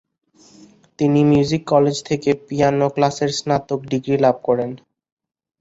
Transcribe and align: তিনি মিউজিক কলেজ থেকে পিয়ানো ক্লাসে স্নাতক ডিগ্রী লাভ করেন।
তিনি 0.99 1.19
মিউজিক 1.23 1.61
কলেজ 1.73 1.97
থেকে 2.09 2.29
পিয়ানো 2.45 2.87
ক্লাসে 2.95 3.27
স্নাতক 3.37 3.79
ডিগ্রী 3.91 4.15
লাভ 4.17 4.35
করেন। 4.47 4.71